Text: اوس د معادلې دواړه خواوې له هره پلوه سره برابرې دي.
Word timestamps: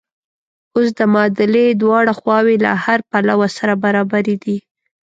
اوس 0.75 0.87
د 0.99 1.01
معادلې 1.13 1.65
دواړه 1.81 2.13
خواوې 2.19 2.55
له 2.65 2.71
هره 2.83 3.03
پلوه 3.11 3.47
سره 3.57 3.73
برابرې 3.83 4.35
دي. 4.43 4.57